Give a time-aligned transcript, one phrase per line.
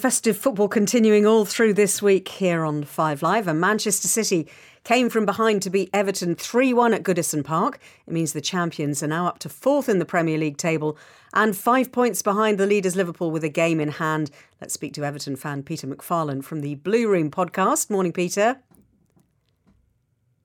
[0.00, 4.46] Festive football continuing all through this week here on Five Live, and Manchester City
[4.84, 7.80] came from behind to beat Everton 3 1 at Goodison Park.
[8.06, 10.96] It means the champions are now up to fourth in the Premier League table
[11.34, 14.30] and five points behind the leaders Liverpool with a game in hand.
[14.60, 17.90] Let's speak to Everton fan Peter MacFarlane from the Blue Room podcast.
[17.90, 18.60] Morning, Peter.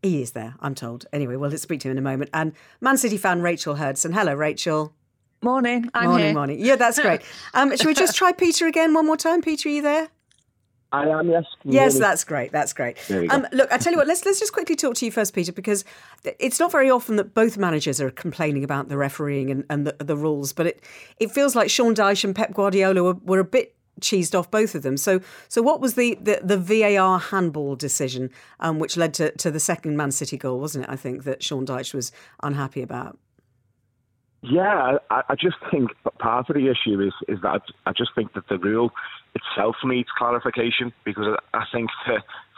[0.01, 1.05] He is there, I'm told.
[1.13, 2.31] Anyway, well, let's speak to him in a moment.
[2.33, 4.15] And Man City fan Rachel Hurdson.
[4.15, 4.95] Hello, Rachel.
[5.43, 5.89] Morning.
[5.93, 6.33] I'm morning, here.
[6.33, 6.57] morning.
[6.59, 7.21] Yeah, that's great.
[7.53, 9.41] Um, should we just try Peter again one more time?
[9.41, 10.09] Peter, are you there?
[10.91, 11.43] I am, yes.
[11.63, 12.51] Yes, hear that's great.
[12.51, 12.97] That's great.
[13.29, 14.07] Um, look, I tell you what.
[14.07, 15.83] Let's let's just quickly talk to you first, Peter, because
[16.23, 20.03] it's not very often that both managers are complaining about the refereeing and, and the,
[20.03, 20.83] the rules, but it
[21.19, 24.75] it feels like Sean Dyche and Pep Guardiola were, were a bit cheesed off both
[24.75, 24.97] of them.
[24.97, 29.49] So so what was the the, the VAR handball decision, um, which led to, to
[29.49, 30.91] the second Man City goal, wasn't it?
[30.91, 32.11] I think that Sean Dyche was
[32.43, 33.17] unhappy about.
[34.43, 38.33] Yeah, I, I just think part of the issue is is that I, just think
[38.33, 38.91] that the rule
[39.33, 41.89] itself needs clarification because I think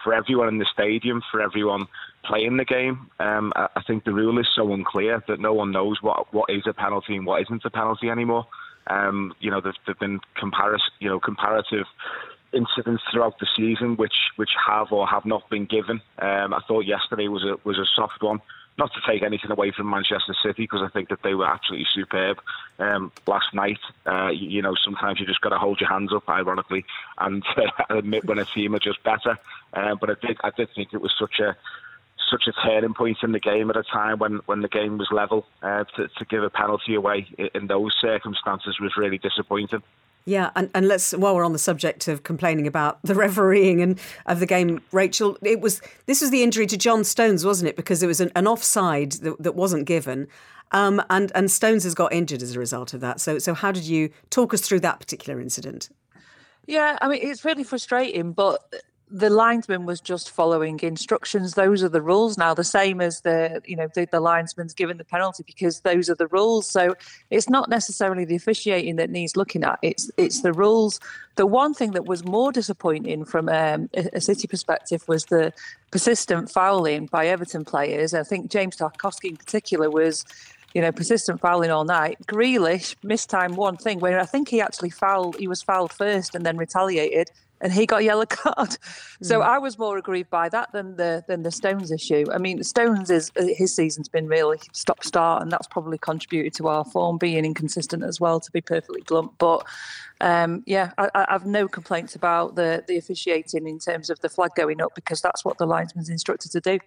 [0.03, 1.85] for, everyone in the stadium, for everyone
[2.23, 5.71] playing the game, um, I, I think the rule is so unclear that no one
[5.71, 8.47] knows what what is a penalty and what isn't a penalty anymore.
[8.87, 11.85] Um, you know, there's, there've been comparis, you know, comparative
[12.51, 16.01] incidents throughout the season which which have or have not been given.
[16.17, 18.41] Um, I thought yesterday was a was a soft one.
[18.77, 21.87] Not to take anything away from Manchester City because I think that they were absolutely
[21.93, 22.37] superb
[22.77, 23.79] um, last night.
[24.05, 26.83] Uh, you, you know, sometimes you just got to hold your hands up, ironically,
[27.17, 29.39] and uh, admit when a team are just better.
[29.73, 31.55] Uh, but I did I did think it was such a
[32.29, 35.07] such a turning point in the game at a time when, when the game was
[35.11, 35.45] level.
[35.61, 39.83] Uh, to, to give a penalty away in those circumstances was really disappointing.
[40.27, 43.99] Yeah, and, and let's while we're on the subject of complaining about the refereeing and
[44.25, 47.75] of the game, Rachel, it was this was the injury to John Stones, wasn't it?
[47.75, 50.27] Because it was an, an offside that, that wasn't given,
[50.71, 53.21] um, and and Stones has got injured as a result of that.
[53.21, 55.89] So so how did you talk us through that particular incident?
[56.65, 58.63] Yeah, I mean, it's really frustrating, but
[59.09, 61.53] the linesman was just following instructions.
[61.53, 64.97] Those are the rules now, the same as the, you know, the, the linesman's given
[64.97, 66.67] the penalty because those are the rules.
[66.67, 66.95] So
[67.29, 69.77] it's not necessarily the officiating that needs looking at.
[69.81, 70.99] It's it's the rules.
[71.35, 75.53] The one thing that was more disappointing from um, a, a City perspective was the
[75.91, 78.13] persistent fouling by Everton players.
[78.13, 80.25] I think James Tarkowski in particular was
[80.73, 82.17] you know, persistent fouling all night.
[82.25, 85.37] Grealish missed time one thing where I think he actually fouled.
[85.37, 88.77] He was fouled first and then retaliated, and he got a yellow card.
[89.21, 89.47] So hmm.
[89.47, 92.25] I was more aggrieved by that than the than the Stones issue.
[92.33, 96.53] I mean, Stones is uh, his season's been really stop start, and that's probably contributed
[96.55, 98.39] to our form being inconsistent as well.
[98.39, 99.65] To be perfectly blunt, but
[100.25, 104.27] um, yeah, I, I have no complaints about the the officiating in terms of the
[104.27, 106.79] flag going up because that's what the linesman's instructed to do.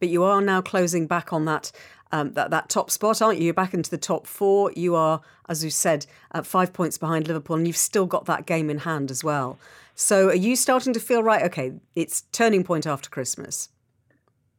[0.00, 1.70] But you are now closing back on that
[2.10, 3.44] um, that that top spot, aren't you?
[3.44, 4.72] You're back into the top four.
[4.74, 8.44] You are, as you said, at five points behind Liverpool, and you've still got that
[8.44, 9.56] game in hand as well.
[9.94, 11.44] So are you starting to feel right?
[11.44, 13.68] Okay, it's turning point after Christmas.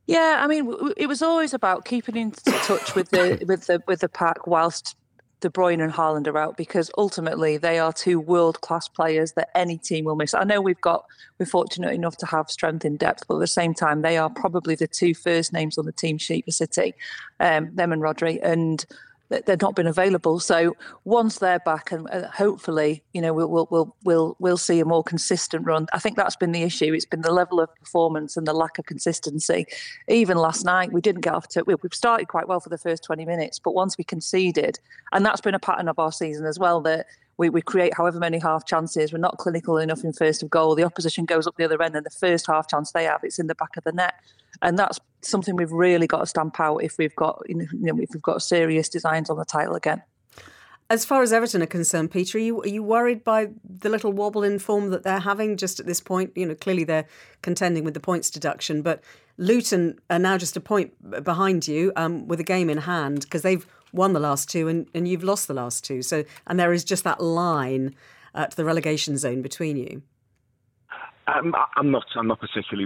[0.08, 4.00] Yeah, I mean, it was always about keeping in touch with the with the with
[4.00, 4.96] the pack whilst
[5.42, 9.50] De Bruyne and Haaland are out, because ultimately they are two world class players that
[9.56, 10.34] any team will miss.
[10.34, 11.06] I know we've got
[11.40, 14.30] we're fortunate enough to have strength in depth, but at the same time, they are
[14.30, 16.94] probably the two first names on the team sheet for City,
[17.40, 18.86] um, them and Rodri, and
[19.30, 20.40] they've not been available.
[20.40, 24.80] So once they're back, and uh, hopefully, you know, we'll, we'll we'll we'll we'll see
[24.80, 25.88] a more consistent run.
[25.94, 26.94] I think that's been the issue.
[26.94, 29.66] It's been the level of performance and the lack of consistency.
[30.08, 31.64] Even last night, we didn't get off to.
[31.66, 34.80] We've started quite well for the first twenty minutes, but once we conceded,
[35.12, 36.82] and that's been a pattern of our season as well.
[36.82, 37.08] That
[37.38, 39.12] we, we create however many half chances.
[39.12, 40.76] We're not clinical enough in first of goal.
[40.76, 43.40] The opposition goes up the other end, and the first half chance they have, it's
[43.40, 44.14] in the back of the net,
[44.62, 48.10] and that's something we've really got to stamp out if we've got you know if
[48.14, 50.02] we've got serious designs on the title again.
[50.88, 54.12] As far as Everton are concerned, Peter, are you, are you worried by the little
[54.12, 56.32] wobble in form that they're having just at this point?
[56.36, 57.08] You know, clearly they're
[57.42, 59.04] contending with the points deduction, but
[59.40, 60.94] Luton are now just a point
[61.24, 64.88] behind you um, with a game in hand because they've won the last two and,
[64.94, 66.02] and you've lost the last two.
[66.02, 67.96] So, and there is just that line
[68.36, 70.02] to the relegation zone between you.
[71.28, 72.06] Um, I'm not.
[72.16, 72.86] I'm not particularly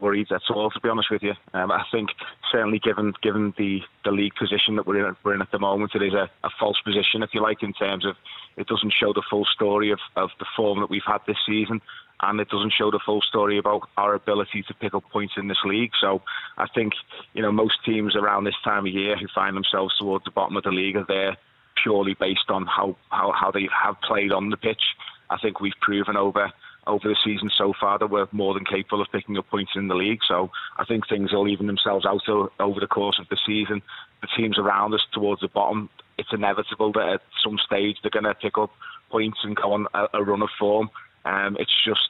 [0.00, 1.34] worried at all, to be honest with you.
[1.54, 2.10] Um, I think
[2.52, 5.92] certainly given given the, the league position that we're in, we're in at the moment,
[5.94, 8.16] it is a, a false position, if you like, in terms of
[8.56, 11.80] it doesn't show the full story of, of the form that we've had this season.
[12.22, 15.48] And it doesn't show the full story about our ability to pick up points in
[15.48, 15.92] this league.
[16.00, 16.22] So
[16.58, 16.92] I think,
[17.32, 20.56] you know, most teams around this time of year who find themselves towards the bottom
[20.56, 21.36] of the league are there
[21.82, 24.82] purely based on how, how, how they have played on the pitch.
[25.30, 26.52] I think we've proven over
[26.86, 29.88] over the season so far that we're more than capable of picking up points in
[29.88, 30.20] the league.
[30.26, 33.82] So I think things will even themselves out over the course of the season.
[34.22, 35.88] The teams around us towards the bottom,
[36.18, 38.70] it's inevitable that at some stage they're going to pick up
[39.10, 40.90] points and go on a, a run of form.
[41.24, 42.08] Um, it's just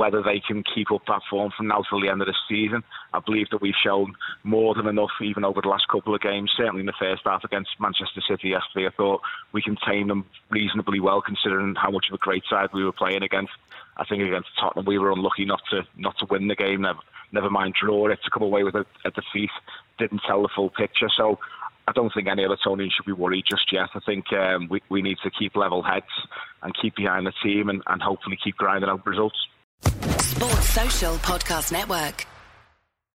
[0.00, 2.82] whether they can keep up that form from now till the end of the season.
[3.12, 4.14] I believe that we've shown
[4.44, 6.50] more than enough, even over the last couple of games.
[6.56, 9.20] Certainly in the first half against Manchester City yesterday, I thought
[9.52, 13.22] we contained them reasonably well, considering how much of a great side we were playing
[13.22, 13.52] against.
[13.98, 16.80] I think against Tottenham, we were unlucky not to not to win the game.
[16.80, 17.00] Never,
[17.32, 19.50] never mind draw it to come away with a, a defeat.
[19.98, 21.10] Didn't tell the full picture.
[21.14, 21.38] So
[21.90, 23.88] I don't think any other Evertonian should be worried just yet.
[23.94, 26.06] I think um, we, we need to keep level heads
[26.62, 29.36] and keep behind the team and, and hopefully keep grinding out results.
[29.82, 32.29] Sports Social Podcast Network.